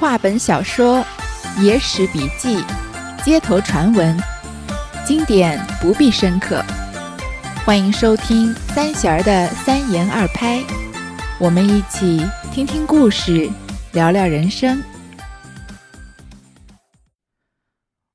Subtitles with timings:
[0.00, 1.04] 话本小说、
[1.60, 2.64] 野史笔记、
[3.22, 4.18] 街头传闻，
[5.04, 6.64] 经典不必深刻。
[7.66, 10.64] 欢迎收听三弦儿的三言二拍，
[11.38, 13.50] 我们一起听听故事，
[13.92, 14.82] 聊聊人生。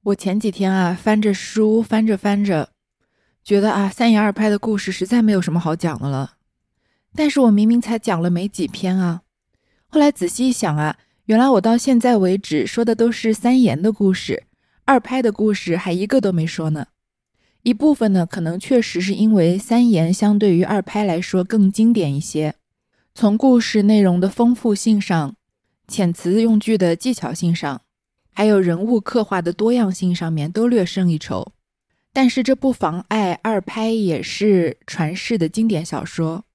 [0.05, 2.69] 我前几天啊，翻着书，翻着翻着，
[3.43, 6.37] 觉得啊，三言二拍的故事实在没有什么好讲的了。
[7.13, 9.21] 但是我明明才讲了没几篇啊，
[9.87, 10.97] 后来仔细一想啊。
[11.25, 14.43] 原来我到现在为止说的都是三言的故事，
[14.85, 16.85] 二拍的故事还一个都没说呢。
[17.63, 22.53] 一部分呢，可能确实是因为三言相对于二拍来说更经典一些，
[23.15, 25.35] 从故事内容的丰富性上、
[25.87, 27.81] 遣词用句的技巧性上，
[28.31, 31.53] 还有人物刻画的多样性上面都略胜一筹。
[32.13, 36.45] 但是这不妨碍二拍也是传世的经典小说。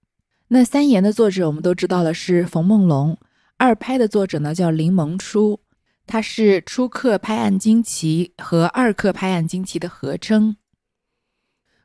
[0.46, 3.18] 那三言的作者我们都知道了，是冯梦龙。
[3.60, 5.60] 二拍的作者呢叫林萌初，
[6.06, 10.56] 他是初刻拍案惊奇和二刻拍案惊奇的合称。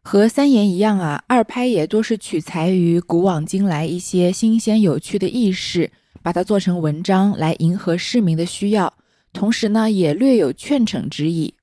[0.01, 5.91] 和三言一样啊，二拍也多是取材于古往今来一些新鲜有趣的轶事，
[6.23, 8.93] 把它做成文章来迎合市民的需要，
[9.33, 11.55] 同时呢也略有劝惩之意。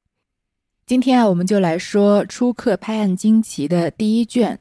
[0.84, 4.60] 今天啊，我们就来说初刻拍案惊奇的第一卷，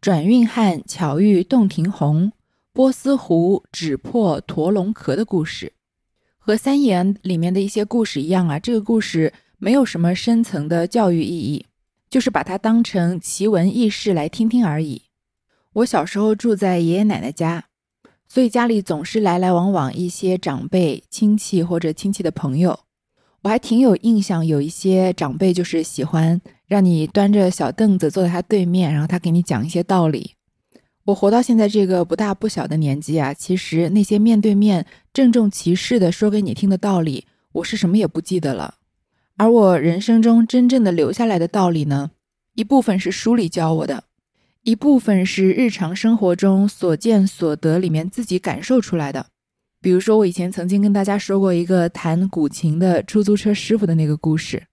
[0.00, 2.32] 转运汉巧遇洞庭红。
[2.78, 5.72] 波斯湖指破驼龙壳的故事，
[6.38, 11.66] 和三言里面的一些故事一样啊，这个故事没有什么深层的教育意义，
[12.08, 15.02] 就是把它当成奇闻异事来听听而已。
[15.72, 17.64] 我小时候住在爷爷奶奶家，
[18.28, 22.78] 所以家里总是来来往往一些长辈、亲戚或者亲戚的朋友，
[23.42, 30.36] 我还挺有印象，有一些长辈就是喜欢让你端着小凳子坐在他对面，然后他给你讲一些道理。
[31.08, 38.74] 我活到现在这个不大不小的年纪啊，其实那些面对面郑重其事的说给你听的道理，我是什么也不记得了。
[39.38, 42.10] 而我人生中真正的留下来的道理呢，
[42.56, 44.04] 一部分是书里教我的，
[44.64, 49.28] 一部分是日常生活中所见所得里面自己感受出来的。
[49.80, 54.64] 比如说，我以前曾经跟大家说过一个弹古琴的出租车师傅的那个故事，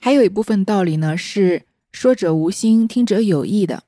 [0.00, 3.82] 还有一部分道理呢，是说者无心，听者有意的。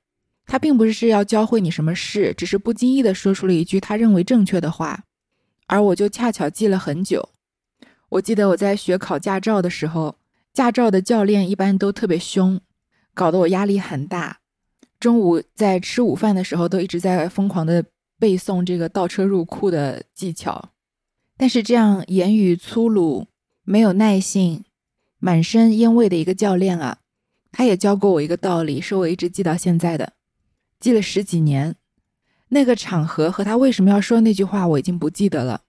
[0.48, 5.04] 他并不是要教会你什么事，只是不经意的说出了一句他认为正确的话，
[5.66, 7.28] 而我就恰巧记了很久。
[8.08, 10.16] 我记得我在学考驾照的时候，
[10.54, 12.58] 驾照的教练一般都特别凶，
[13.12, 14.38] 搞得我压力很大。
[14.98, 17.84] 中午在吃午饭的时候，都一直在疯狂的
[18.18, 20.70] 背诵这个倒车入库的技巧。
[21.36, 23.26] 但是这样言语粗鲁、
[23.62, 24.64] 没有耐性、
[25.18, 26.98] 满身烟味的一个教练啊，
[27.52, 30.14] 他也教过我一个道理，是我一直记到现在的。
[30.80, 31.76] 记了十几年，
[32.48, 35.62] 那个场合和他为什么要说那句话，我已经不记得了。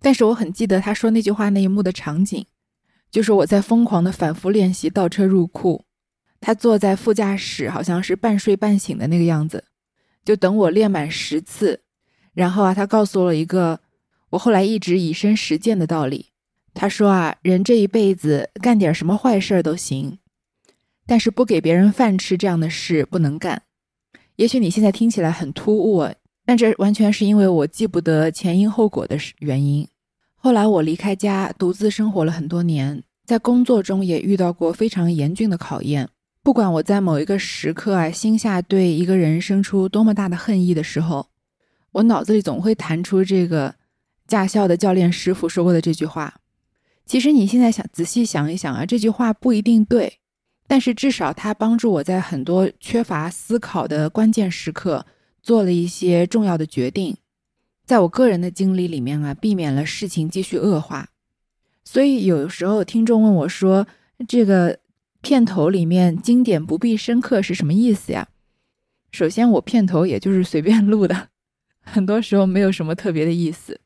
[0.00, 2.44] 但是我很记得他说那句话那一幕的场景，
[3.10, 5.84] 就是我在疯狂的反复练习倒车入库，
[6.40, 9.64] 他坐在副驾驶，好像是半睡半醒的那个样子，
[10.24, 11.82] 就等我练满十次。
[12.34, 13.80] 然后啊，他告诉了一个
[14.30, 16.26] 我后来一直以身实践的道理。
[16.74, 20.18] 他说啊，人这一辈子干点什么坏事儿都行，
[21.06, 23.62] 但是不给别人饭吃这样的事不能干。
[24.36, 26.14] 也许你现在听起来很突兀，
[26.44, 29.86] 但这完全是因为我记不得前因后果的原因。
[30.34, 36.08] 后来我离开家，独自生活了很多年，在工作中也遇到过非常严峻的考验。
[36.42, 41.26] 不管我在某一个时刻啊，心下对一个人生出多么大的恨意的时候，
[41.92, 43.74] 我脑子里总会弹出这个
[44.28, 46.34] 驾校的教练师傅说过的这句话。
[47.06, 50.18] 其实你现在想仔细想一想啊，这句话不一定对。
[50.68, 55.06] 但是至少它帮助我在很多缺乏思考的关键时刻
[55.40, 57.16] 做了一些重要的决定，
[57.84, 61.10] 在我个人的经历里面啊，避免了事情继续恶化。
[61.84, 63.86] 所以有时候听众问我说
[64.26, 64.80] ：“这个
[65.20, 68.26] 片头里面经典不必深刻是什么意思呀？”
[69.12, 71.28] 首先，我片头也就是随便录的，
[71.80, 73.80] 很多时候没有什么特别的意思。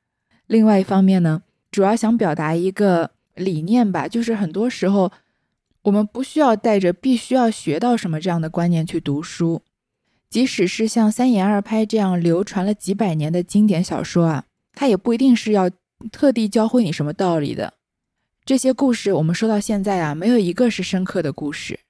[0.47, 5.12] 另外一方面呢，主要想表达一个理念吧，就是很多时候。
[5.82, 9.62] 我们不需要带着必须要学到什么这样的观念去读书，
[10.29, 14.44] 即使是像三言二拍这样流传了几百年的经典小说啊，
[14.75, 15.71] 它也不一定是要
[16.12, 17.75] 特地教会你什么道理的。
[18.44, 21.81] 这些故事我们说到现在啊，没有一个是深刻的故事。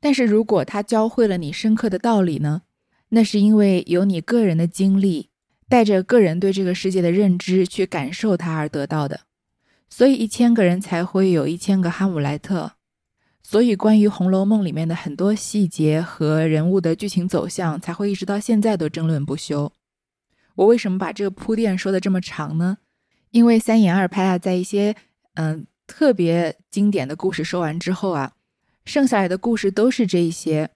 [0.00, 2.62] 但是如果它教会了你深刻的道理呢，
[3.08, 5.30] 那是因为有你个人的经历，
[5.68, 9.20] 带着个人对这个世界的认知去感受它而得到的。
[9.88, 12.72] 所以一千个人才会有一千个哈姆莱特。
[13.46, 19.70] 所以，关于《红楼梦》里面的很多细节和人物的剧情走向，才会一直到现在都争论不休。
[20.54, 22.78] 我为什么把这个铺垫说的这么长呢？
[23.30, 24.96] 因为三言二拍啊，在一些
[25.34, 28.32] 嗯特别经典的故事说完之后啊，
[28.86, 30.70] 剩下来的故事都是这一些。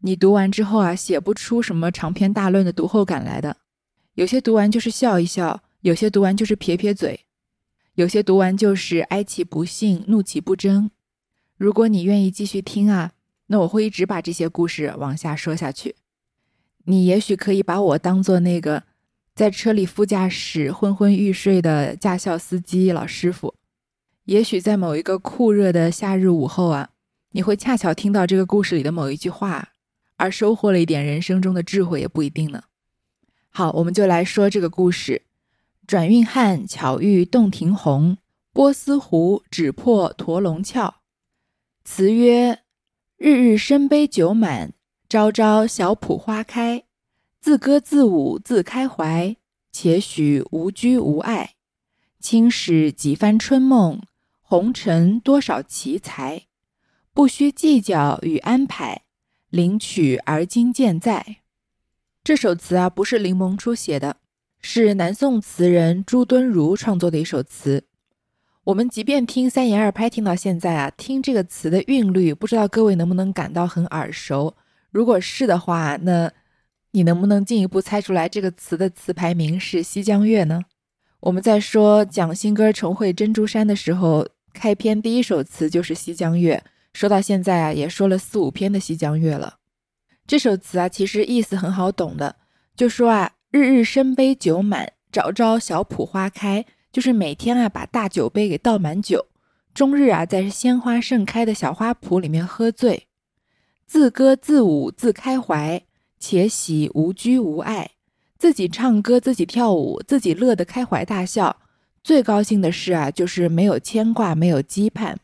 [0.00, 3.56] 你读完之后啊，写不出什么长篇大论的读后感来的。
[4.14, 7.20] 有些读完就是笑一笑，有些读完就是撇撇嘴，
[7.94, 10.90] 有些读完就是哀其不幸，怒其不争。
[11.58, 13.12] 如果你愿意继续听啊，
[13.48, 15.96] 那我会一直把这些故事往下说下去。
[16.84, 18.84] 你也许可以把我当做那个
[19.34, 23.54] 在车里副驾驶昏昏欲睡的驾校司机老师傅。
[24.24, 26.90] 也许在某一个酷热的夏日午后啊，
[27.32, 29.70] 你会恰巧听到这个故事里的某一句话。
[30.20, 32.64] 而收获了一点人生中的智慧也不一定呢。
[33.50, 35.22] 好，我们就来说这个故事：
[35.86, 38.18] 转运汉巧遇洞庭红，
[38.52, 40.96] 波斯湖只破驼龙翘。
[41.90, 42.60] 词曰：
[43.16, 44.74] 日日深杯酒满，
[45.08, 46.84] 朝朝小圃花开。
[47.40, 49.34] 自歌自舞自开怀，
[49.72, 51.54] 且许无拘无碍。
[52.20, 54.02] 青史几番春梦，
[54.42, 56.42] 红尘多少奇才。
[57.14, 59.02] 不须计较与安排。
[59.48, 61.38] 领取而今健在，
[62.22, 64.18] 这首词啊，不是林萌初写的，
[64.60, 67.87] 是南宋词人朱敦儒创作的一首词。
[68.68, 74.54] 我们即便听三言二拍听到现在啊，听这个词的韵律，不知道各位能不能感到很耳熟？
[74.90, 76.30] 如果是的话，那
[76.90, 80.60] 你能不能进一步猜出来这个词的词牌名是《西江月》呢？
[81.20, 86.62] 我们在说讲新歌重会珍珠山的时候，开篇第一首词就是《西江月》。
[86.92, 89.54] 说到现在啊，也说了四五篇的《西江月》了。
[90.26, 92.36] 这首词啊，其实意思很好懂的，
[92.76, 96.66] 就说啊，日日深杯酒满，朝朝小圃花开，
[96.98, 99.26] 就是每天啊，把大酒杯给倒满酒，
[99.72, 103.06] 终日啊，在鲜花盛开的小花圃里面喝醉，
[103.86, 105.84] 自歌自舞自开怀，
[106.18, 107.92] 且喜无拘无碍，
[108.36, 111.60] 自己唱歌，自己跳舞，自己乐得开怀大笑。
[112.02, 115.14] 最高兴的事啊，就是没有牵挂，没有羁绊。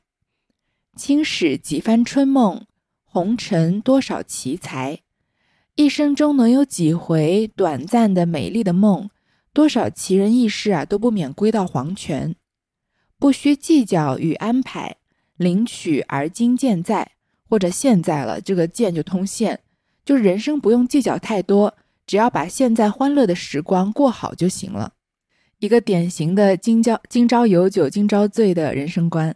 [0.94, 2.66] 轻史几番春梦，
[3.02, 5.00] 红尘多少奇才。
[5.74, 9.10] 一生中能有几回短暂的美丽的梦，
[9.54, 12.34] 多少奇人异事啊，都不免归到黄泉。
[13.20, 14.96] 不需计较与安排，
[15.36, 17.12] 领取而今健在，
[17.48, 19.60] 或者现在了，这个见就通现，
[20.04, 24.94] 就是人生不用计较太多，只要把现在欢乐的时光过好就行了。
[25.60, 29.34] 一个典型的今朝今朝有酒今朝醉的人生观。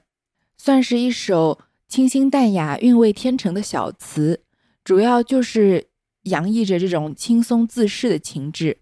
[0.58, 4.42] 算是一首清新淡雅、韵味天成的小词，
[4.82, 5.86] 主要就是
[6.24, 8.78] 洋溢着这种轻松自适的情致。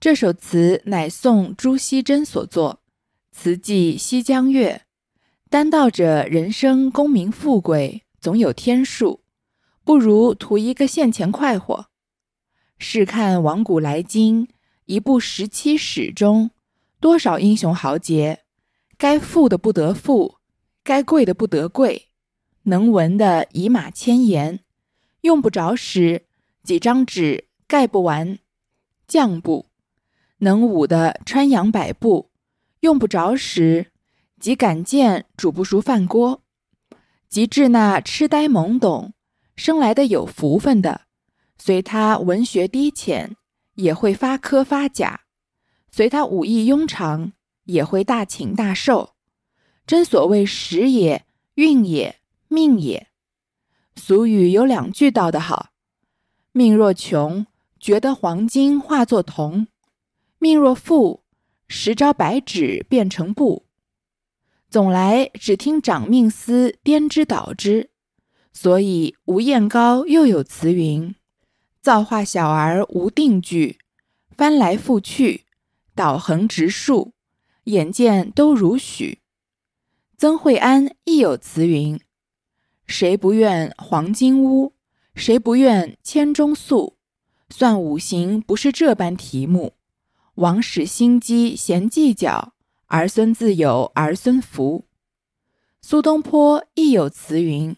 [0.00, 2.78] 这首词乃宋朱熹珍所作，
[3.32, 4.82] 词记《西江月》，
[5.50, 9.24] 单道者人生功名富贵总有天数，
[9.82, 11.88] 不如图一个现钱快活。
[12.78, 14.46] 试看往古来今，
[14.84, 16.52] 一部十七史中，
[17.00, 18.44] 多少英雄豪杰。
[18.96, 20.36] 该富的不得富，
[20.84, 22.10] 该贵的不得贵，
[22.62, 24.60] 能文的以马千言，
[25.22, 26.26] 用不着时
[26.62, 28.38] 几张纸盖不完
[29.08, 29.67] 将布；
[30.38, 32.30] 能武的穿杨百步，
[32.80, 33.92] 用不着时
[34.40, 36.42] 几杆剑煮不熟饭锅。
[37.28, 39.12] 及至那痴呆懵懂、
[39.54, 41.02] 生来的有福分的，
[41.58, 43.36] 随他文学低浅，
[43.74, 45.20] 也会发科发甲；
[45.90, 47.32] 随他武艺庸长。
[47.68, 49.10] 也会大情大寿，
[49.86, 51.26] 真所谓时也、
[51.56, 52.18] 运也、
[52.48, 53.08] 命也。
[53.94, 55.68] 俗语有两句道得好：
[56.52, 57.46] 命若穷，
[57.78, 59.66] 觉得黄金化作铜；
[60.40, 61.24] 命若富，
[61.66, 63.66] 十招白纸变成布。
[64.70, 67.90] 总来只听长命司颠之倒之，
[68.52, 71.14] 所以吴彦高又有词云：
[71.80, 73.78] 造化小儿无定句，
[74.36, 75.44] 翻来覆去，
[75.94, 77.14] 倒横直竖。
[77.64, 79.18] 眼见都如许。
[80.16, 82.00] 曾惠安亦有词云
[82.86, 84.72] ：“谁不愿黄金屋？
[85.14, 86.96] 谁不愿千钟粟？
[87.50, 89.74] 算五行不是这般题目。
[90.38, 92.52] 王室心机嫌计较，
[92.86, 94.86] 儿孙自有儿孙福。”
[95.82, 97.76] 苏东坡亦有词云：“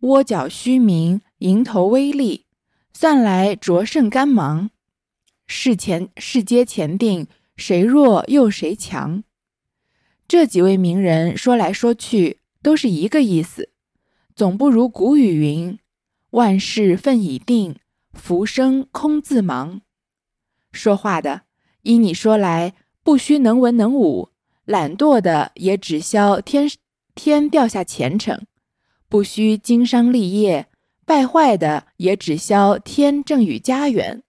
[0.00, 2.46] 窝角虚名，蝇头微利，
[2.92, 4.70] 算来着甚干忙？
[5.46, 7.26] 事前事皆前定。”
[7.56, 9.22] 谁弱又谁强？
[10.26, 13.70] 这几位名人说来说去都是一个意思，
[14.34, 15.78] 总不如古语云
[16.30, 17.76] ：“万事分已定，
[18.12, 19.82] 浮生空自忙。”
[20.72, 21.42] 说话的
[21.84, 24.30] 依你说来，不须能文能武；
[24.64, 26.70] 懒惰的也只消天
[27.14, 28.46] 天掉下前程，
[29.08, 30.66] 不须经商立业；
[31.06, 34.22] 败坏的也只消天正与家园。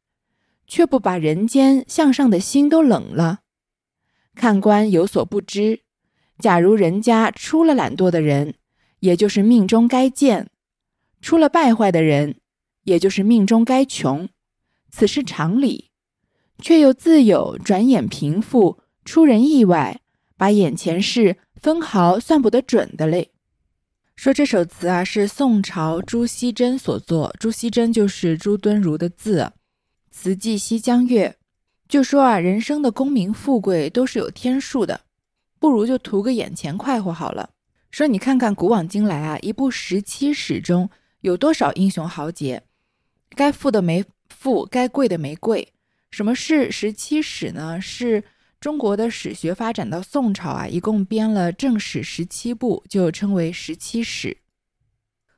[0.67, 3.41] 却不把人间向上的心都冷了，
[4.33, 5.81] 看官有所不知。
[6.39, 8.55] 假如人家出了懒惰的人，
[8.99, 10.47] 也就是命中该贱；
[11.21, 12.39] 出了败坏的人，
[12.83, 14.27] 也就是命中该穷。
[14.89, 15.91] 此是常理，
[16.61, 20.01] 却又自有转眼平复、出人意外，
[20.37, 23.31] 把眼前事分毫算不得准的嘞。
[24.15, 27.35] 说这首词啊，是宋朝朱熹珍所作。
[27.37, 29.51] 朱熹珍就是朱敦儒的字。
[30.09, 31.35] 词记西江月，
[31.89, 35.01] 就说啊，人生的功名富贵都是有天数的，
[35.59, 37.49] 不如就图个眼前快活好了。
[37.91, 42.63] 说你看看古往今来啊，一部十七史中有多少英雄豪杰？
[43.31, 45.73] 该富的没富，该贵的没贵。
[46.15, 47.81] 什么是十七史呢？
[47.81, 48.23] 是。
[48.61, 54.37] 中国的史学发展到宋朝啊，一共编了正史十七部，就称为十七史。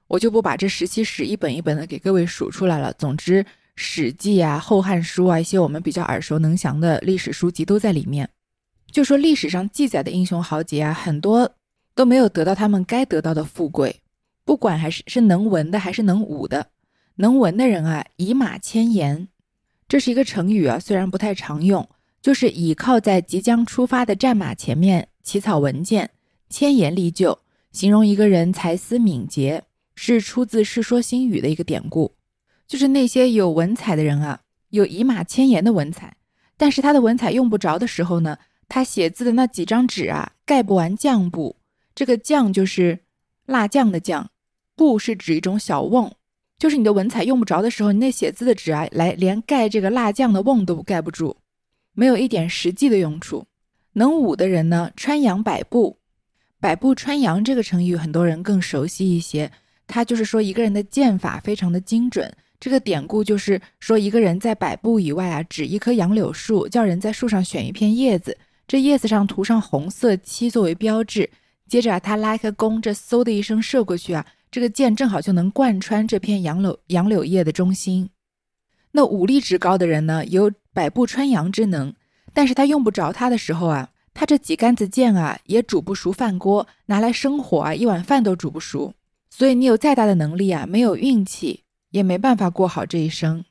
[0.06, 2.94] 我就不把这十七史一本一本的给各位数出来了。
[2.94, 3.44] 总之，
[3.76, 8.30] 《史记》啊、《后汉书》啊，一些我们比较耳熟能详的历史书籍都在里面。
[8.92, 11.56] 就说历史上记载的英雄豪杰啊，很多
[11.96, 14.00] 都没有得到他们该得到的富贵，
[14.46, 16.68] 不管还是是能文的还是能武的。
[17.16, 19.28] 能文的人啊，以马千言，
[19.88, 21.88] 这是一个成语啊，虽然不太常用。
[22.20, 26.10] 就是倚靠在即将出发的战马前面起草文件，
[26.50, 27.39] 千言立就，
[27.72, 29.63] 形容一个人才思敏捷，
[29.96, 32.15] 是出自《世说新语》的一个典故。
[32.67, 34.41] 就是那些有文采的人啊，
[34.72, 36.17] 有以马千言的文采，
[36.58, 41.56] 但是他的文采用不着的时候呢，他写字的那几张纸啊，盖不完酱布。
[41.96, 43.00] 这个酱就是
[43.46, 44.32] 辣酱的酱，
[44.75, 46.12] 布是指一种小瓮，
[46.58, 51.38] 就是你的文采用不着的时候，你那写字的纸啊，来连盖这个辣酱的瓮都盖不住。
[51.94, 53.46] 没有一点实际的用处。
[53.94, 55.98] 能武的人呢，穿杨百步，
[56.60, 59.52] 百步穿杨这个成语很多人更熟悉一些。
[59.88, 62.32] 它就是说一个人的剑法非常的精准。
[62.60, 68.38] 这个典故就是说一个人在百步以外啊，指一棵杨柳树，叫人在树上选一片叶子，
[68.68, 71.30] 这叶子上涂上红色漆作为标志。
[71.68, 78.10] 接着啊，他拉开弓，这嗖的一声射过去啊，这个剑正好就能贯穿这片杨柳杨柳叶的中心。
[78.92, 80.51] 那武力值高的人呢，有。
[80.74, 81.92] 百步穿杨之能，
[82.36, 88.94] 但是他用不着他的时候啊，他这几杆子剑啊也煮不熟饭锅，拿来生火啊，一碗饭都煮不熟。
[89.32, 93.44] 所以你有再大的能力啊，没有运气也没办法过好这一生。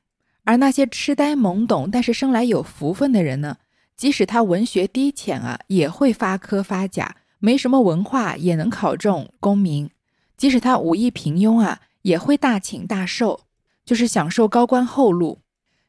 [0.44, 3.56] 而那些痴呆懵懂但是生来有福分的人呢，
[3.96, 7.06] 即使他文学低浅啊，也会发科发甲；
[7.40, 9.88] 没什么文化也能考中功名；
[10.36, 13.40] 即使他武艺平庸啊，也会大请大受，
[13.84, 15.38] 就是享受高官厚禄。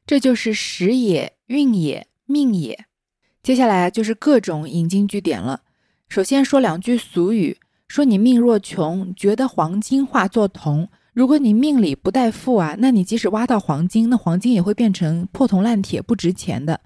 [0.05, 2.85] 这就是时也、运也、命也。
[3.43, 5.61] 接下来就是各种引经据典了。
[6.07, 16.79] 首先说两句俗语：说你命若穷，觉得黄金化作铜；如果你命里不带富啊，那你即使挖到黄金，那黄金也会变成破铜烂铁，不值钱的。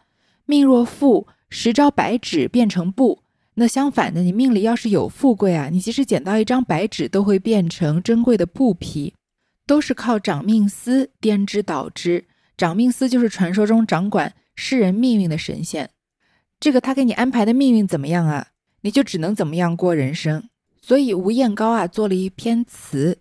[0.45, 3.21] 命若富，十招白纸变成布。
[3.61, 9.13] 那相反的，你命里要是有富贵啊，你即使捡到一张白纸，都会变成珍贵的布匹。
[9.67, 12.25] 都是靠掌命司颠之倒之。
[12.57, 15.91] 掌命司就是传说中掌管世人命运的神仙，
[16.59, 18.47] 这个他给你安排的命运怎么样啊？
[18.81, 20.49] 你就只能怎么样过人生。
[20.81, 23.19] 所以吴彦高啊做了一篇词，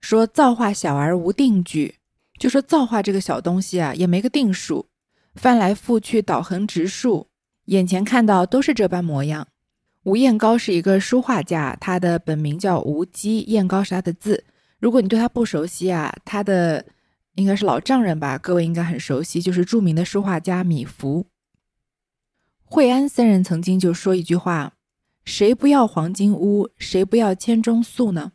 [0.00, 1.96] 说造化小儿无定局，
[2.38, 4.86] 就说造化这个小东西啊也没个定数，
[5.34, 7.26] 翻来覆去倒横直竖，
[7.64, 9.48] 眼前看到都是这般模样。
[10.04, 14.44] 吴彦高是一个书画家，他的本名叫吴基，彦高是他的字。
[14.78, 16.84] 如果你对他不熟悉啊，他的。
[17.36, 21.24] 应该是老丈人吧，各位应该很熟悉，就是著名的书画家米芾。
[22.64, 24.74] 惠安僧人曾经就说一句话
[25.24, 26.68] ：“谁不要黄金屋？
[26.76, 28.32] 谁不要千钟粟呢？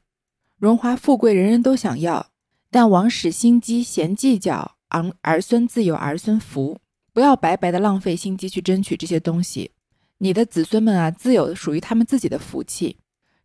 [0.57, 2.31] 荣华富贵人人都想要，
[2.72, 6.79] 但王使心机嫌计较，儿儿孙自有儿孙福。
[7.13, 9.72] 不要白白的浪费心机去争取这些东西，
[10.19, 12.98] 你的子孙们啊，自有属于他们自己的福气。”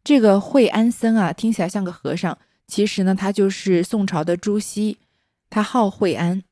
[0.02, 4.98] 这个惠安僧啊，听起来像个和尚，其实呢，他就是宋朝的朱熹。
[5.50, 6.42] 他号惠安，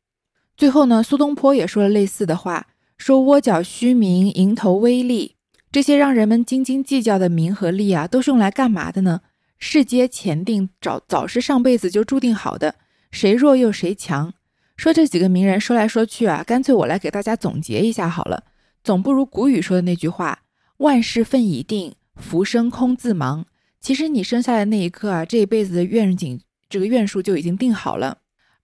[0.56, 5.36] 最后呢，苏东坡也说了类似的话，说窝角虚名，蝇头微利，
[5.70, 9.20] 这些让人们斤斤计较的名和利啊，都是用来干嘛的呢？
[9.58, 12.74] 世皆前定，早早是上辈子就注定好的，
[13.10, 14.34] 谁弱又谁强？
[14.76, 18.44] 说这几个名人说来说去啊，干脆我来给大家总结一下好了，
[18.88, 20.44] 总不如古语说的那句话：
[20.78, 23.44] 万事分已定，浮生空自忙。
[23.82, 26.40] 其实你生下来那一刻啊，这一辈子的愿景，
[26.70, 28.16] 这个愿数就已经定好了。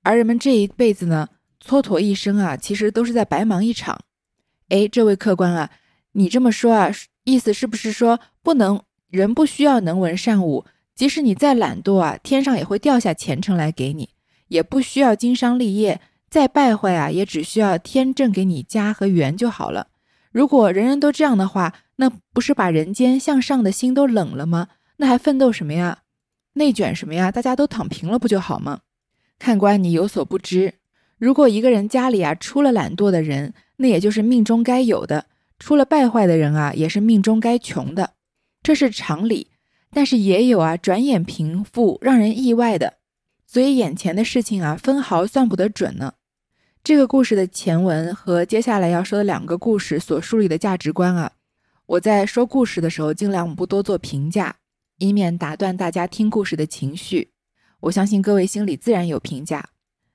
[0.02, 1.28] 而人们这一辈子呢，
[1.62, 4.00] 蹉跎一生啊，其实都是在白忙一场。
[4.71, 5.71] 哎，这位客官啊，
[6.12, 6.90] 你这么说啊，
[7.25, 10.64] 意思是不是说不能人不需要能文善武，
[10.95, 14.07] 即使你再懒惰啊，天上也会掉下前程来给你；
[14.49, 16.00] 也不需要经商立业，
[16.31, 19.88] 再败坏啊，也只需要天正给你家和缘就好了。
[20.35, 24.67] 如果人人都这样的话，那不是把人间向上的心都冷了吗？
[24.97, 25.99] 那还奋斗什么呀？
[26.55, 27.31] 内卷什么呀？
[27.31, 28.81] 大家都躺平了不就好吗？
[29.38, 30.75] 看官，你有所不知，
[31.19, 35.26] 如果一个人家里啊出了懒惰的人，那也就是命中该有的；
[35.61, 38.14] 出了败坏的人啊，也是命中该穷的，
[38.61, 39.53] 这是常理。
[39.93, 42.95] 但是也有啊，转眼贫富让人意外的，
[43.47, 46.14] 所以眼前的事情啊，分毫算不得准呢。
[46.85, 51.33] 这个故事的前文和接下来要说的两个故事所树立的价值观啊，
[51.87, 54.57] 我在说故事的时候尽量不多做评价，
[54.99, 57.31] 以免打断大家听故事的情绪。
[57.81, 59.71] 我相信各位心里自然有评价。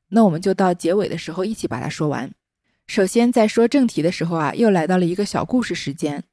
[0.10, 2.32] 那我们就到结尾的时候一起把它说完。
[2.86, 6.24] 首先在说正题的时候啊，又来到了一个小故事时间。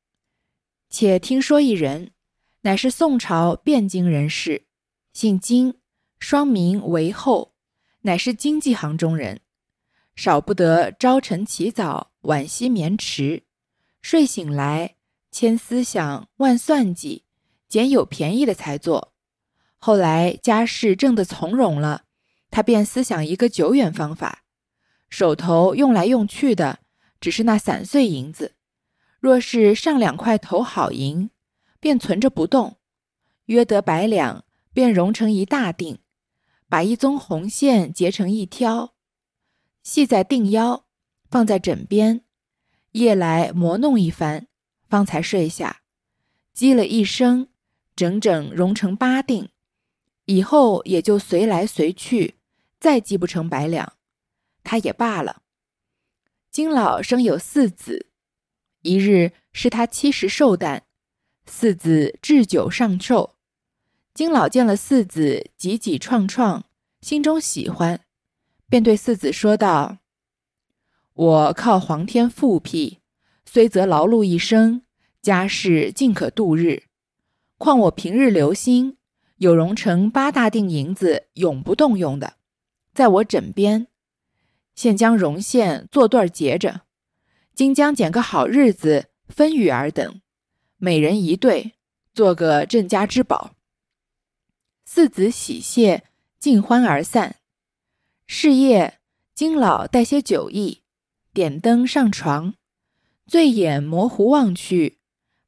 [0.90, 2.11] 且听说一人。
[2.61, 4.64] 乃是宋朝汴京人士，
[5.14, 5.76] 姓金，
[6.19, 7.55] 双名为后，
[8.02, 9.40] 乃是经济行中人。
[10.16, 13.44] 少不得朝晨起早，晚夕眠迟。
[14.00, 14.96] 睡醒来，
[15.30, 17.25] 千思想万算计，
[17.68, 19.12] 捡有便宜的才做。
[19.76, 22.04] 后来家事挣得从容了，
[22.50, 24.44] 他便思想一个久远方法：
[25.11, 26.78] 手头用来用去的
[27.20, 28.54] 只是那散碎银子，
[29.20, 31.30] 若是上两块头好银。
[31.78, 32.78] 便存着不动，
[33.44, 35.99] 约得百两，便融成一大锭，
[36.68, 38.94] 把一宗红线结成一挑，
[39.87, 40.85] 系在锭腰，
[41.31, 42.23] 放在枕边，
[42.90, 44.49] 夜来磨弄一番，
[44.88, 45.83] 方才睡下。
[46.52, 47.47] 积了一生，
[47.95, 49.49] 整整融成八锭，
[50.25, 52.35] 以后也就随来随去，
[52.81, 53.93] 再积不成百两，
[54.64, 55.43] 他也罢了。
[56.50, 58.09] 金老生有四子，
[58.83, 60.83] 一日是他七十寿诞。
[61.47, 63.37] 四子置酒上寿，
[64.12, 66.64] 金老见了四子挤挤创创，
[67.00, 68.00] 心中喜欢，
[68.68, 69.99] 便对四子说道
[71.14, 72.98] ：“我靠皇天复辟，
[73.44, 74.83] 虽则劳碌一生，
[75.22, 76.85] 家事尽可度日。
[77.59, 78.98] 况我平日留心，
[79.37, 82.35] 有容成八大锭银子，永不动用的，
[82.92, 83.87] 在我枕边。
[84.74, 86.83] 现将绒线做对结着，
[87.55, 90.20] 今将拣个好日子分与尔等。”
[90.79, 91.72] 每人一对，
[92.12, 93.52] 做个镇家之宝。
[94.85, 96.05] 四子喜谢，
[96.38, 97.37] 尽欢而散。
[98.26, 98.98] 是夜，
[99.34, 100.82] 金老带些酒意，
[101.32, 102.54] 点灯上床，
[103.26, 104.98] 醉眼模糊望去，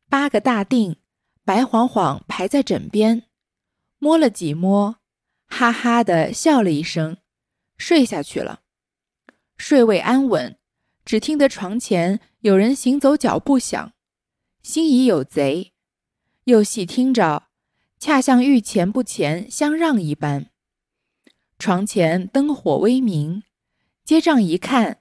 [0.09, 0.97] 八个大锭
[1.45, 3.25] 白晃晃排在枕边，
[3.99, 4.99] 摸了几摸，
[5.47, 7.19] 哈哈的笑了一声，
[7.77, 8.61] 睡下去了。
[9.57, 10.57] 睡未安稳，
[11.05, 13.93] 只听得床前有人行走脚步响。
[14.63, 15.73] 心疑有贼，
[16.45, 17.49] 又细听着，
[17.99, 20.51] 恰像欲前不前相让一般。
[21.59, 23.43] 床前灯火微明，
[24.05, 25.01] 接帐一看，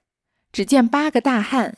[0.51, 1.77] 只见八个大汉，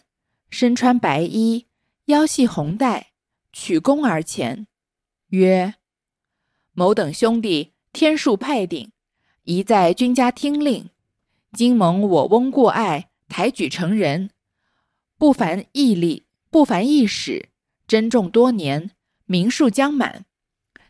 [0.50, 1.68] 身穿白衣，
[2.06, 3.12] 腰系红带，
[3.52, 4.68] 曲弓而前，
[5.32, 5.76] 曰
[6.72, 8.94] ：“某等兄弟，天数派定，
[9.44, 10.89] 宜在君家听令。
[11.52, 14.30] 今蒙我翁过爱，抬举成人，
[15.18, 17.50] 不凡毅力，不凡义史。”
[17.86, 18.92] 珍重多年，
[19.26, 20.26] 名数将满。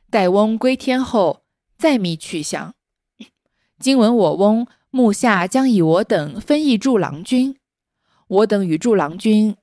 [0.10, 1.46] 待翁归天后，
[1.78, 2.76] 再觅去向。
[3.80, 7.58] 今闻我翁目下将以我等分邑助郎君，
[8.28, 9.56] 我等与助郎君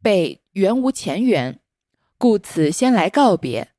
[0.00, 1.60] 被原无前缘，
[2.16, 3.72] 故此先来告别，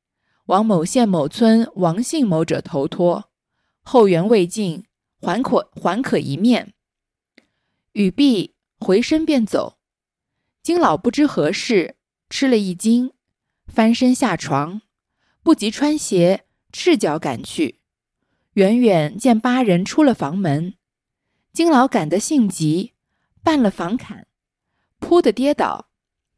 [0.48, 3.32] 往某县某村王姓某者投托。
[3.82, 4.84] 后缘未尽，
[5.22, 6.74] 还可还可一面。
[7.94, 9.78] 语毕，回身便走。
[10.62, 11.96] 金老不知何事。
[12.30, 13.12] 吃了一惊，
[13.68, 14.82] 翻身下床，
[15.44, 17.81] 不及穿鞋，赤脚赶去。
[18.54, 20.74] 远远见八人出了房门，
[21.54, 22.94] 金老赶得性急，
[23.44, 24.28] 绊了房坎，
[25.00, 25.90] 扑的跌倒，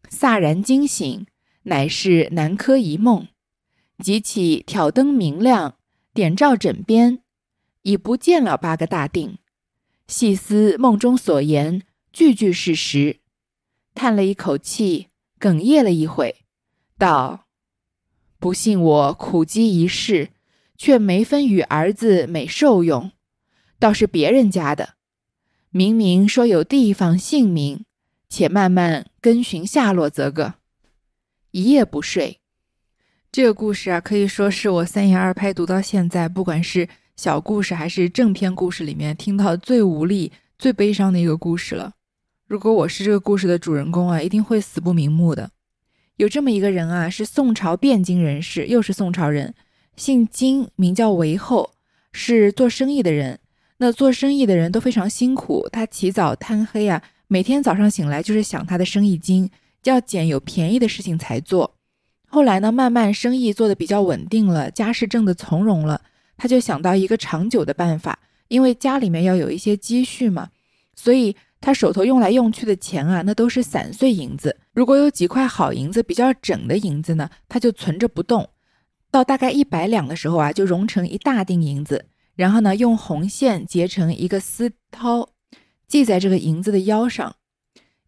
[0.09, 1.25] 飒然惊醒，
[1.63, 3.27] 乃是南柯一梦。
[3.99, 5.77] 即起挑灯明亮，
[6.13, 7.21] 点照枕边，
[7.83, 9.37] 已不见了八个大定。
[10.07, 13.19] 细思梦中所言，句句是实，
[13.93, 15.09] 叹了一口气。
[15.39, 16.45] 哽咽了一会，
[16.97, 17.47] 道
[18.39, 20.29] ：“不信我苦积一世，
[20.77, 23.11] 却没分与儿子美受用，
[23.79, 24.95] 倒是别人家的。
[25.69, 27.85] 明明说有地方姓名，
[28.29, 30.55] 且慢慢跟寻下落则个。”
[31.51, 32.39] 一夜不睡。
[33.31, 41.93] 这个故事啊，可以说是我三言二拍读到现在，不管是小故事还是正篇故事里面听到最无力、最悲伤的一个故事了。
[42.47, 45.49] 如果我是这个故事的主人公啊，一定会死不瞑目的。
[46.17, 49.55] 有这么一个人啊，是宋朝汴京人士，又是宋朝人，
[49.95, 51.71] 姓金，名叫韦后，
[52.11, 53.39] 是做生意的人。
[53.77, 59.49] 那做生意的人都非常辛苦，他起早贪黑啊，每天早上醒来就是想他的生意经，
[59.83, 61.75] 要捡有便宜的事情才做。
[62.27, 66.01] 后来呢，慢慢生意做得比较稳定了，家事挣得从容了，
[66.37, 70.49] 他就想到一个长久的办法，因为家里面要有一些积蓄嘛，
[70.95, 74.57] 所以他手头用来用去的钱啊，那都是散碎银子。
[74.73, 78.49] 如果有几块好银子，比较整的银子呢，他就存着不动。
[79.13, 85.27] 到大概一百两的时候啊，就融成一大锭银子，然后呢，用红线结成一个丝绦，
[85.87, 87.35] 系在这个银子的腰上。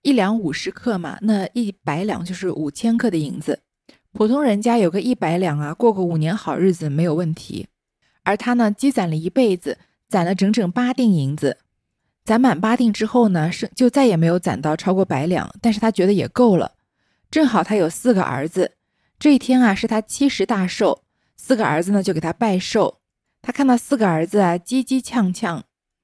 [0.01, 3.59] 一两五十克嘛，那一百两就是五千克的银子。
[4.13, 7.67] 普通人家有个一百两啊，过个五年好日子没有问题。
[8.23, 9.77] 而他呢，积攒了一辈子，
[10.09, 11.57] 攒了整整八锭银子。
[12.23, 15.53] 攒满八锭之后呢，是就再也没有攒到超过百两。
[15.61, 16.71] 但是他觉得也够了。
[17.29, 18.71] 正好他有四个儿子，
[19.17, 21.03] 这一天啊是他七十大寿，
[21.37, 22.99] 四个儿子呢就给他拜寿。
[23.41, 25.63] 他看到四个儿子啊叽叽呛呛，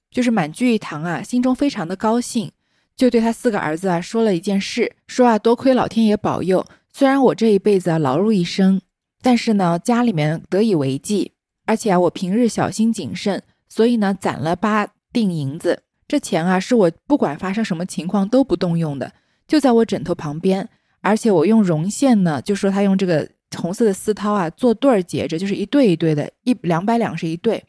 [0.09, 2.51] 就是满聚一堂啊，心中非常的高兴，
[2.95, 6.65] 就对他四个儿子啊说了一件事，说啊多亏老天爷保佑。
[6.93, 8.81] 虽然我这一辈子啊劳碌一生，
[9.21, 11.33] 但是呢家里面得以为继，
[11.65, 15.83] 而且啊我平日小心谨慎，所以呢攒了八锭银子。
[16.07, 19.13] 这钱啊是我不管发生什么情况都不动用的，
[19.47, 20.69] 就在我枕头旁边。
[21.01, 27.63] 而且我用绒线呢，就说他用这个红色的丝绦啊做对儿结着，就是一对一对的，一两百两是一对。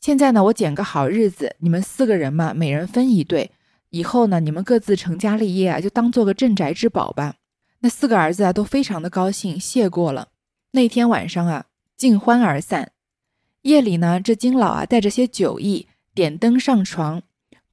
[0.00, 3.50] 现在呢我捡个好日子，你们四个人嘛，每人分一对。
[3.90, 7.36] 以后呢你们各自成家立业啊，就当做个镇宅之宝吧。
[7.80, 10.28] 那四个儿子啊，都非常的高兴，谢过了。
[10.72, 11.66] 那天晚上啊，
[11.96, 12.92] 尽欢而散。
[13.62, 17.22] 夜里呢，这金老啊，带着些酒意，点灯上床，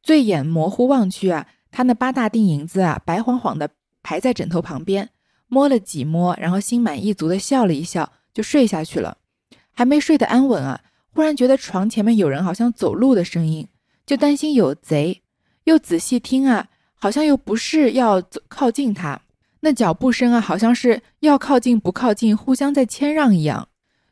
[0.01, 3.71] 醉眼模糊望去啊，他那八大锭银子啊，白晃晃的
[4.05, 5.09] 排在枕头旁边，
[5.47, 9.17] 摸了几摸，然后心满意足的笑了一笑，就睡下去了。
[9.71, 10.79] 还没睡得安稳啊，
[11.11, 13.67] 忽然觉得床前面有人好像走路的声音，
[14.05, 15.23] 就担心有贼，
[15.63, 19.19] 又仔细听啊，好像又不是要走靠近他。
[19.61, 23.67] 那脚步声啊，好像是要靠近不靠近，互相在谦让一样。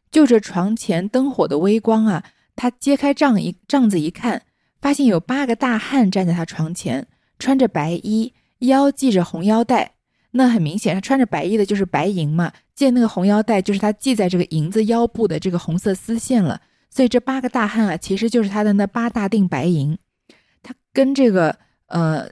[0.09, 2.23] 就着床前灯火的微光啊，
[2.55, 4.41] 他揭开帐一帐子一看，
[4.81, 8.33] 发现有八个大汉站在他床前，穿着白衣，
[8.67, 9.93] 腰系着红腰带。
[10.31, 16.59] 那很明显，他穿着白衣的就是白银嘛，系那个红腰带就是他系在这个银子腰部的这个红色丝线了。
[16.89, 19.97] 所以这八个大汉啊，其实就是他的那八大锭白银。
[20.61, 22.29] 他跟这个呃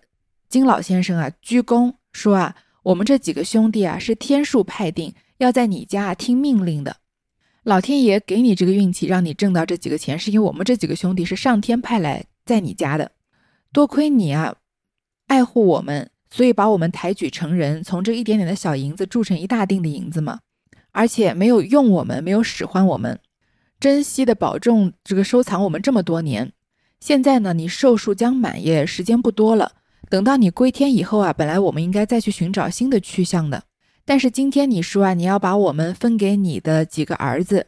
[0.50, 2.56] 金老先生啊鞠躬说啊。
[2.84, 6.98] 我们这几个兄弟啊，是天数派定要在你家听命令的。
[7.62, 13.12] 老天爷给你这个运气，让你挣到这几个钱，是因为我们这几个兄弟是上天派来在你家的。
[13.72, 14.56] 多亏你啊，
[15.28, 20.40] 爱护我们，所以把我们抬举成人，从这一点点的小银子铸成一大锭的银子嘛。
[20.94, 23.20] 而且没有用我们，没有使唤我们，
[23.80, 26.52] 珍惜的保重这个收藏我们这么多年。
[27.00, 29.74] 现在呢，你寿数将满，也时间不多了。
[30.10, 33.64] 等到你归天以后啊，本来我们应该再去寻找新的去向的。
[34.04, 37.68] 但是今天你说啊，你要把我们分给你的几个儿子，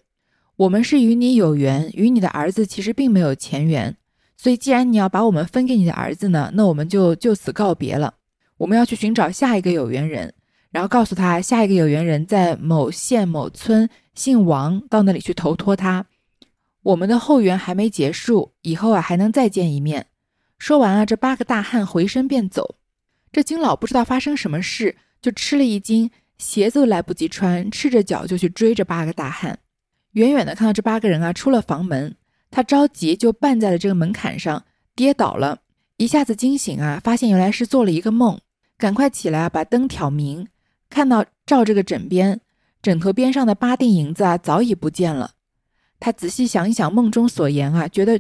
[0.58, 3.96] 我们是与你有缘，与你的儿子其实并没有前缘。
[4.36, 8.16] 所以既然你要把我们分给你的儿子呢，那我们就就此告别了。
[8.64, 10.34] 我们要去寻找下一个有缘人，
[10.72, 16.06] 然后告诉他下一个有缘人在某县某村，姓王，到那里去投托他。
[16.82, 20.06] 我们的后援还没结束，以后啊还能再见一面。
[20.58, 22.76] 说完啊，这八个大汉回身便走。
[23.34, 29.60] 这金老不知道发生什么事，就吃了一惊，鞋子都来不及穿，赤着脚就去追这八个大汉。
[30.14, 32.16] 远远的看到这八个人啊出了房门，
[32.50, 34.64] 他着急就绊在了这个门槛上，
[34.96, 35.60] 跌倒了，
[35.98, 38.40] 一下子惊醒啊，发现原来是做了一个梦，
[38.78, 40.48] 赶快起来啊，把灯挑明，
[40.90, 42.42] 看到照这个枕边，
[42.82, 45.32] 枕头边上的八锭银子啊早已不见了。
[46.00, 48.20] 他仔细想一想梦中所言啊，觉得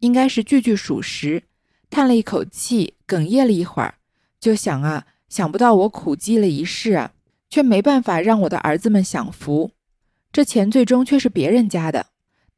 [0.00, 1.44] 应该是句句属实。
[1.88, 3.94] 叹了一口气，哽咽了一会儿，
[4.40, 7.12] 就想啊，想不到我苦积了一世啊，
[7.48, 9.70] 却没办法让我的儿子们享福。
[10.32, 12.06] 这钱最终却是别人家的。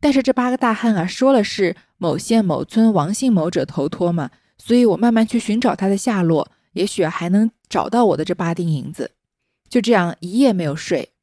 [0.01, 9.12] 但是这八个大汉啊，说了是某县某村王姓某者投托嘛，所以我慢慢去寻找他的下落，也许还能找到我的这八锭银子。
[9.69, 11.15] 就这样一夜没有睡。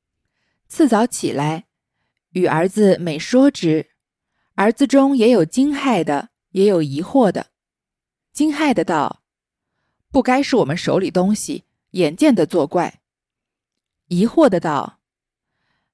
[0.68, 1.66] 次早起来，
[2.32, 3.92] 与儿子每说之，
[4.56, 7.52] 儿子中也有惊骇的，也有疑惑的。
[8.34, 9.22] 惊骇的道
[10.12, 13.02] ：“不该是我们手里东西，眼见的作怪。”
[14.10, 15.00] 疑惑的道：“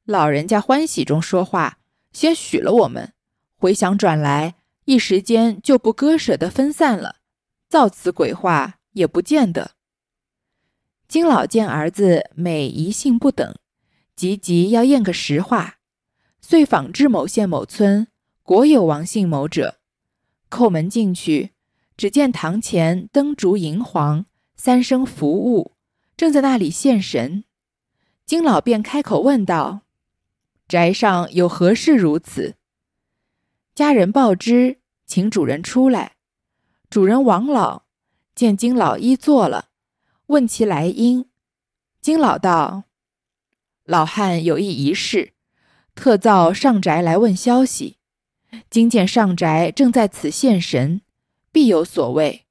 [0.06, 1.80] 老人家欢喜中说话，
[2.14, 3.14] 先许了我们，
[3.58, 7.18] 回想转来，一时间就不割舍的分散了，
[7.68, 9.72] 造此鬼话也不见得。”
[11.08, 13.56] 金老见儿子每一信不等，
[14.16, 15.80] 急急要验个实话，
[16.40, 18.08] 遂访至某县某村，
[18.44, 19.80] 果有王姓某者，
[20.52, 21.52] 叩门进去。
[21.98, 25.74] 只见堂前灯烛银黄，三生服务，
[26.16, 27.44] 正在那里献神。
[28.26, 29.82] 金老便开口问道
[30.70, 32.56] ：“宅上有何事如此？”
[33.76, 36.14] 家人报之，请主人出来。
[36.90, 37.84] 主人王老
[38.40, 39.66] 见金老一坐了，
[40.28, 41.30] 问其来因。
[42.00, 42.86] 金老道
[43.84, 45.34] ：“老汉有一仪事，
[45.94, 47.98] 特造上宅来问消息。
[48.70, 51.02] 今见上宅正在此献神，
[51.52, 52.46] 必有所谓，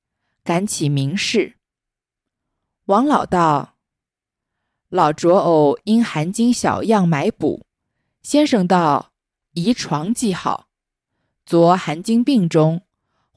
[0.45, 1.55] 敢起明事。”
[2.85, 3.79] 王老道
[4.91, 7.65] ：“老卓偶因含金小样买补，
[8.21, 9.13] 先生道
[9.55, 10.69] 宜床即好。
[11.47, 12.83] 昨含金病中，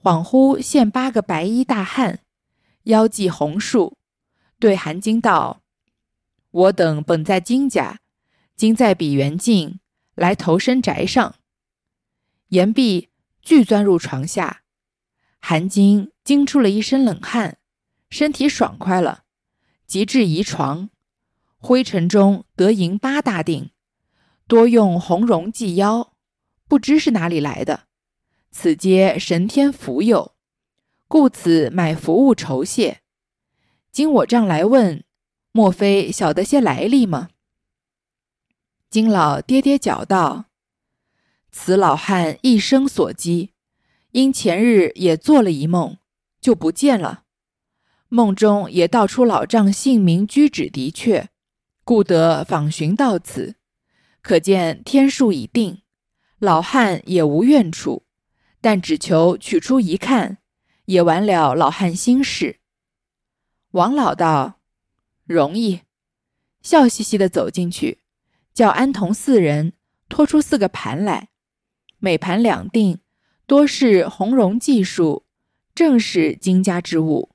[0.03, 2.19] 恍惚现八个白衣大汉，
[2.83, 3.97] 腰系红束，
[4.59, 5.61] 对韩金道
[6.51, 7.99] ：‘我等本在金家，
[8.55, 9.79] 今在比原境
[10.15, 11.35] 来投身宅上。’
[12.49, 13.09] 言毕，
[13.41, 14.63] 俱钻入床下。
[15.39, 17.57] 韩金惊出了一身冷汗，
[18.09, 19.23] 身体爽快了。”
[19.87, 20.89] 即至移床，
[21.57, 23.71] 灰尘中得银八大锭，
[24.47, 26.13] 多用红绒系腰，
[26.65, 27.87] 不知是哪里来的。
[28.51, 30.33] 此皆神天福佑，
[31.11, 33.01] 故此买服务酬谢。
[33.91, 35.03] 今我丈来问，
[35.51, 37.31] 莫非晓得些来历吗？
[38.89, 40.45] 金老跌跌脚道
[41.51, 43.51] ：“此老汉一生所积，
[44.11, 45.97] 因前日也做了一梦，
[46.39, 47.23] 就不见了。”
[48.07, 51.27] 梦中也道出老丈姓名居址的确，
[51.83, 53.55] 故得访寻到此，
[54.21, 55.81] 可见天数已定，
[56.39, 58.05] 老汉也无怨处，
[58.61, 60.37] 但只求取出一看，
[60.91, 62.59] 也完了老汉心事。
[63.71, 64.59] 王老道
[65.23, 65.83] 容易，
[66.61, 67.99] 笑嘻嘻的走进去，
[68.53, 69.71] 叫安童四人
[70.09, 71.29] 拖出四个盘来，
[71.99, 72.99] 每盘两锭，
[73.47, 75.25] 多是红绒技术，
[75.73, 77.29] 正是金家之物。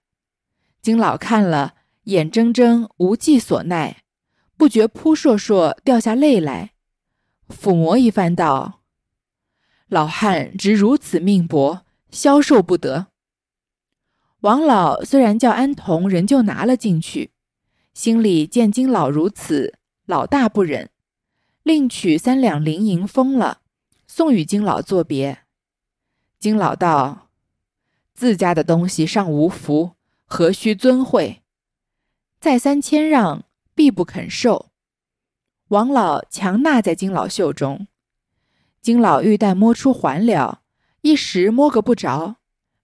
[0.83, 4.03] 金老看了，眼睁睁无计所奈，
[4.59, 6.75] 不觉扑朔朔掉下泪来，
[7.49, 8.83] 抚摸一番道
[9.89, 13.07] ：“老汉值如此命薄，消受不得。”
[14.47, 17.33] 王老虽然叫安童，仍旧拿了进去，
[17.95, 20.91] 心里见金老如此，老大不忍，
[21.65, 23.63] 另取三两零银封了，
[24.07, 25.41] 送与金老作别。
[26.39, 27.31] 金老道
[28.15, 31.43] ：“自家的东西尚无福。”何须尊惠？
[32.39, 34.71] 再三谦让，必不肯受。
[35.69, 37.89] 王老强纳在金老袖中，
[38.81, 40.63] 金老玉带摸出还了，
[41.01, 42.37] 一时摸个不着，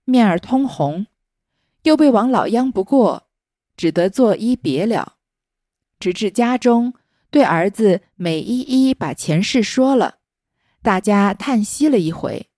[0.04, 1.06] 面儿通红，
[1.82, 3.28] 又被王老央不过，
[3.76, 5.14] 只得作揖别了。
[5.98, 6.94] 直至家中，
[7.30, 10.16] 对儿子每一一把前事说了，
[10.82, 12.48] 大家叹息了一回，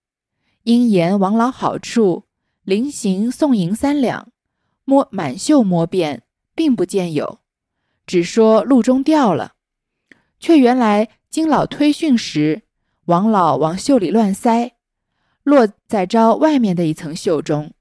[0.62, 2.24] 因言王老好处，
[2.62, 4.32] 临行送银三两。
[4.87, 7.40] 摸满袖摸遍，并不见有，
[8.06, 9.54] 只说路中掉了，
[10.38, 12.62] 却原来金老推训时，
[13.06, 14.72] 王老往袖里乱塞，
[15.42, 17.73] 落在招外面的一层袖中，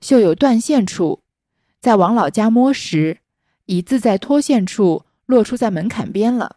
[0.00, 1.22] 绣有断线处，
[1.80, 3.18] 在王老家摸时，
[3.66, 6.56] 已自在脱线处落出在门槛边了。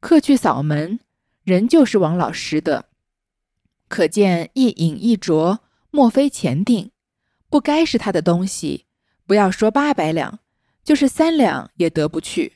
[0.00, 1.00] 客去扫门，
[1.44, 2.86] 仍旧是王老拾的，
[3.88, 6.90] 可见一饮一啄，莫非钱定。
[7.50, 8.84] 不该是他的东西，
[9.26, 10.40] 不要说八百两，
[10.84, 12.52] 就是三两也得不去；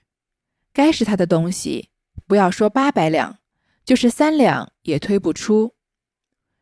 [0.72, 1.88] 该是他的东西，
[2.26, 3.38] 不要说八百两，
[3.84, 5.74] 就是三两也推不出。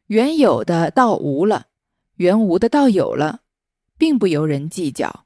[0.06, 1.66] 原有的倒无了，
[2.20, 3.40] 原无的倒有了，
[3.96, 5.24] 并不由人计较。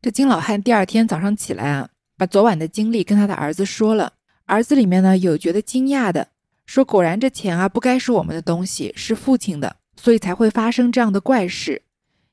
[0.00, 4.14] 这金老汉第二天早上起来啊，把昨晚的经历跟他的儿子说了。
[4.46, 6.28] 儿子里面呢有觉得惊讶的，
[6.64, 11.82] 说果然这钱啊不该是我们的东西，是父亲的，所以才会发生这样的怪事。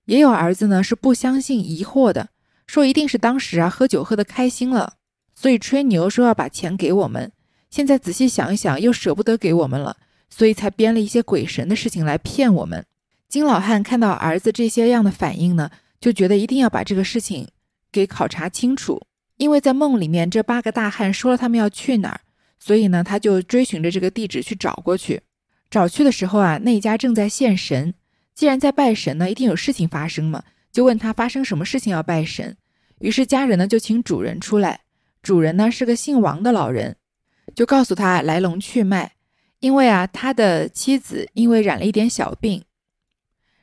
[0.05, 2.29] 也有儿子呢，是不相信、疑惑的，
[2.67, 4.93] 说一定是当时啊喝酒喝得开心了，
[5.35, 7.29] 所以吹牛说要把钱给我们。
[7.69, 9.97] 现在仔细想一想，又舍不得给我们了，
[10.29, 12.85] 所以才编了一些鬼神的事情来骗我们。
[13.29, 15.69] 金老汉看到儿子这些样的反应呢，
[16.01, 17.47] 就觉得一定要把这个事情
[17.91, 19.03] 给考察清楚。
[19.37, 22.21] 因为在梦里面，这八个大汉说了他们要去哪儿，
[22.57, 25.21] 所以呢，他就追寻着这个地址去找过去。
[25.69, 27.93] 找去的时候啊，那家正在献神。
[28.33, 32.57] 既然在拜神呢，一定有事情发生嘛，就问他发生什么事情要拜神。
[32.97, 34.81] 于是家人呢就请主人出来，
[35.21, 36.95] 主人呢是个姓王的老人，
[37.55, 39.11] 就告诉他来龙去脉。
[39.59, 42.63] 因为啊，他的妻子因为染了一点小病，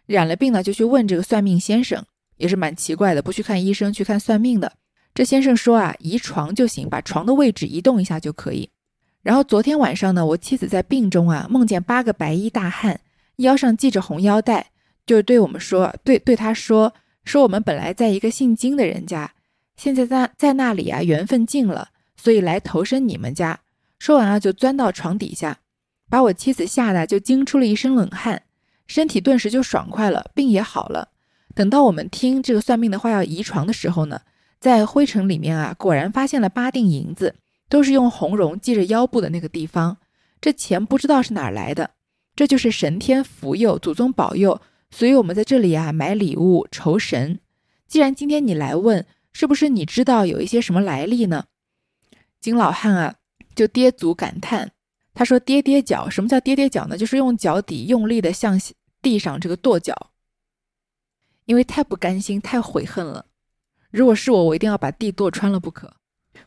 [0.07, 2.05] 染了病呢就去问这个算命先生，
[2.37, 4.73] 也是蛮奇怪的，不去看医生，去看算命的。
[5.15, 8.69] 这先生说啊，移床就行，把床的位置移动一下就可以。
[9.23, 13.01] 然后昨天晚上呢，我妻子在病中啊，梦见八个白衣大汉。
[13.37, 14.71] 腰上系着红腰带，
[15.05, 19.31] 就对我们说：“对对，他说说我们本来在一个姓金的人家，
[19.77, 23.61] 现在在在那里啊，缘分尽了，所以来投身你们家。
[23.99, 25.59] 说完啊，就钻到床底下，
[26.09, 28.43] 把我妻子吓得就惊出了一身冷汗，
[28.87, 31.09] 身体顿时就爽快了，病也好了。
[31.55, 34.21] 等到我们听这个算命的话要移床的时候呢，
[34.61, 37.35] 在灰尘里面啊，果然发现了八锭银子，
[37.69, 39.97] 都是用红绒系着腰部的那个地方。
[40.41, 41.91] 这钱不知道是哪儿来的，
[42.35, 44.61] 这就是神天福佑，祖宗保佑。
[44.91, 47.41] 所以我们在这里啊买礼物酬神。
[47.89, 51.47] 既然今天你来问，是不是你知道有一些什么来历呢？
[52.41, 53.17] 金老汉啊
[53.55, 54.73] 就跌足感叹，
[55.19, 56.99] 他说：“跌跌脚，什么叫跌跌脚呢？
[56.99, 58.61] 就是用脚底用力的向
[59.01, 60.11] 地上这个跺脚。”
[61.47, 63.25] 因为太不甘心，太悔恨了。
[63.91, 65.97] 如果是我，我一定要把地跺穿了不可。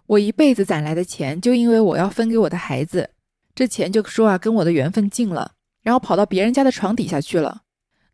[0.05, 3.09] 我一辈子攒来的钱，就因为我要分给我的孩子，
[3.55, 7.63] 这钱就说啊，跟我的缘分尽了，然后跑到别人家的床底下去了。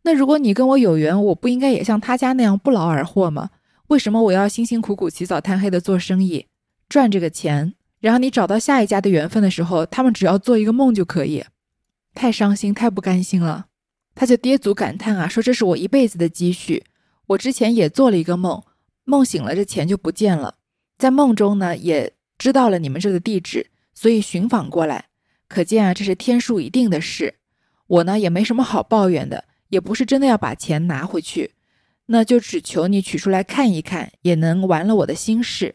[0.04, 3.50] 那如果你跟我有缘，我不应该也像他家那样不劳而获吗？
[3.88, 6.46] 为什么我要辛辛苦苦、起早贪黑的做生意，
[6.88, 7.74] 赚这个钱，
[8.06, 11.44] 然后你找到下一家的缘分的时候，他们只要做一个梦就可以？
[12.14, 13.66] 太伤心，太不甘心了。
[14.14, 16.84] 他就跌足感叹啊，说这是我一辈子的积蓄。
[17.26, 18.62] 我之前也做了一个梦，
[19.02, 20.54] 梦醒了，这钱就不见了。
[20.96, 25.06] 在梦中呢，也知道了你们这个地址，所以寻访过来。
[25.48, 27.34] 可见啊，这是天数已定的事。
[27.88, 31.54] 我呢，也没什么好抱怨的，也不是真的要把钱拿回去，
[32.06, 35.74] 那就只求你取出来看一看，也能完了我的心事。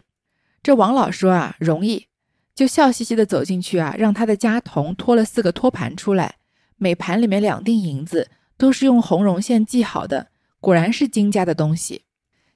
[0.63, 2.07] 这王老说啊，容易，
[2.53, 6.35] 就笑嘻嘻的走进去啊，让他的家童托了四个托盘出来。
[6.77, 10.27] 每盘里面两锭银子，都是用红绒线系好的，
[10.59, 12.03] 果然是金家的东西。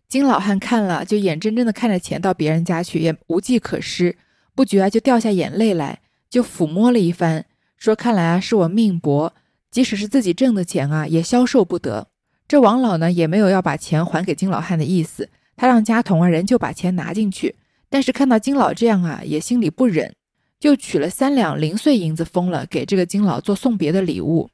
[0.08, 4.18] 金老汉看了，就眼睁睁的看着钱到别人家去，也无计可施，
[4.54, 7.46] 不觉啊就掉下眼泪来，就抚摸了一番，
[7.78, 9.34] 说：“看来啊是我命薄，
[9.72, 12.08] 即使是自己挣的钱啊，也消受不得。”
[12.48, 17.56] 这王老呢也没有要把钱还给金老汉的意思，他让家童啊仍旧把钱拿进去，
[17.96, 20.14] 但是看到金老这样啊，也心里不忍。
[20.60, 24.50] 就取了三两零碎银子封了，给这个金老做送别的礼物。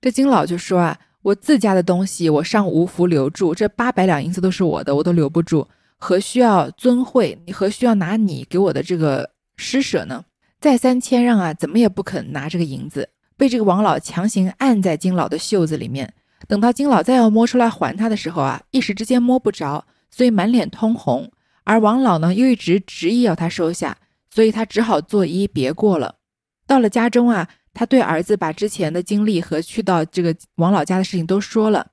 [0.00, 7.38] 这金老就说啊，我自家的东西我尚无福留住，这八百两银子都是我的，我都留不住，何需要尊惠？
[7.46, 10.24] 你何需要拿你给我的这个施舍呢？
[10.58, 16.12] 再三谦让啊，怎么也不肯拿这个银子，被这个王老强行按在金老的袖子里面。
[16.48, 21.30] 等到金老再要摸出来还他的时候啊，一时之间摸不着，所以满脸通红。
[21.64, 23.96] 而王老呢，又一直执意要他收下。
[24.32, 26.14] 所以他只好作揖别过了。
[26.64, 31.88] 到了家中啊，他对儿子把之前的经历和去到这个王老家的事情都说了。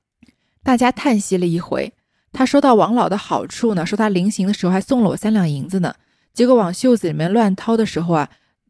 [0.62, 1.92] 大家叹息了一回。
[2.32, 5.96] 他说到王老的好处呢，说他临行的时候还送了我三两银子呢。
[6.32, 8.30] 结果往袖子里面乱掏的时候啊，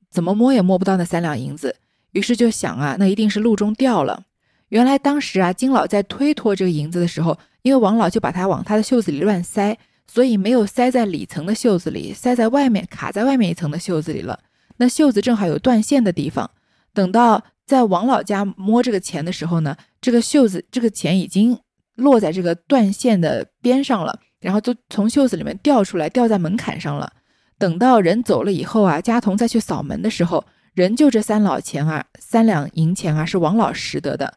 [0.10, 1.76] 怎么摸也摸不到那三两银子。
[2.14, 4.24] 于是就想啊，那一定是路中掉了。
[4.70, 9.78] 原来当时啊，金老在推脱这个银子的时候，因为王老就把它往他的袖子里乱塞。
[10.12, 14.40] 所以没有塞在里层的袖子里，塞在外面卡在外面一层的袖子里了。
[14.78, 16.50] 那袖子正好有断线的地方。
[16.94, 21.60] 等到在王老家摸这个钱的时候呢，这个袖子这个钱已经
[21.96, 27.12] 落在这个断线的边上了，然后就从袖子里面掉出来，掉在门槛上了。
[27.60, 34.36] 等到人走了以后啊，家童再去扫门的时候，仍旧这三老钱啊，三两银钱啊，是王老拾得的。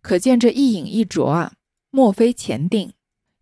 [0.00, 1.52] 可见这一饮一啄啊，
[1.90, 2.92] 莫非钱定。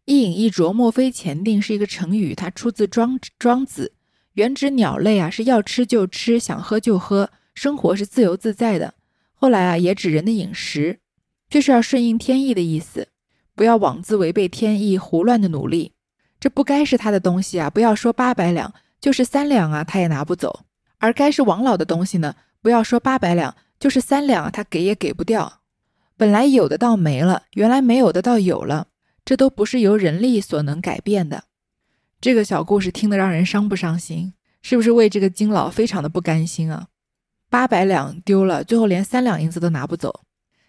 [0.09, 3.92] 一饮一啄，莫非前定，是一个成语，它出自庄庄子，
[4.33, 8.94] 原指鸟类啊，是要吃就吃，想喝就喝，生活是自由自在的。
[9.35, 11.01] 后来啊，也指人的饮食，
[11.51, 13.09] 就是要顺应天意的意思，
[13.55, 15.92] 不要妄自违背天意，胡乱的努力。
[16.40, 20.61] 这不该是他的东西啊，不要说八百两，就是三两啊，他也拿不走。
[20.97, 25.61] 而该是王老的东西呢，不要说八百两，就是三两啊，他给也给不掉。
[26.16, 28.87] 本来有的倒没了，原来没有的倒有了。
[29.29, 31.45] 这都不是由人力所能改变的。
[32.19, 34.33] 这个小故事听得让人伤不伤心？
[34.62, 36.88] 是不是为这个金老非常的不甘心啊？
[37.50, 40.23] 八百两丢了，最后连三两银子都拿不走。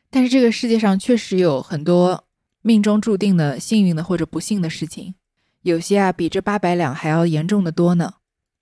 [0.10, 2.26] 但是这个世界上确实有很多
[2.62, 5.16] 命中注定的幸运的或者不幸的事情，
[5.62, 8.16] 有些啊比这八百两还要严重的多呢。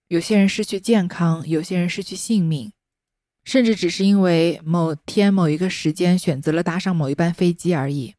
[0.09, 2.71] 有些人失去健康，有些人失去性命，
[3.43, 8.13] 甚至只是因为某天某一个时间选择了搭上某一班飞机而已。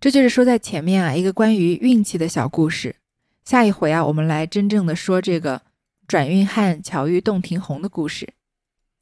[0.00, 2.96] 这就是说在前面啊，一个关于运气的小故事。
[3.44, 5.60] 下一回啊，我们来真正的说这个
[6.08, 8.32] 转运汉巧遇洞庭红的故事。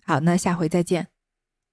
[0.05, 1.07] 好，那下回再见。